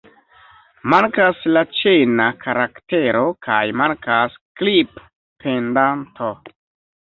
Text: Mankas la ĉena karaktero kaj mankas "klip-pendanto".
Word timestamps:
Mankas 0.93 1.43
la 1.51 1.61
ĉena 1.79 2.25
karaktero 2.45 3.21
kaj 3.49 3.59
mankas 3.83 4.41
"klip-pendanto". 4.63 6.33